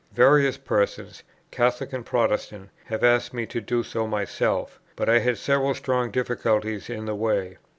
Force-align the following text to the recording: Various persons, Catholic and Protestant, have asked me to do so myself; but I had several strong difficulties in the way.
Various 0.13 0.57
persons, 0.57 1.21
Catholic 1.51 1.93
and 1.93 2.03
Protestant, 2.03 2.71
have 2.85 3.03
asked 3.03 3.35
me 3.35 3.45
to 3.45 3.61
do 3.61 3.83
so 3.83 4.07
myself; 4.07 4.79
but 4.95 5.07
I 5.07 5.19
had 5.19 5.37
several 5.37 5.75
strong 5.75 6.09
difficulties 6.09 6.89
in 6.89 7.05
the 7.05 7.13
way. 7.13 7.59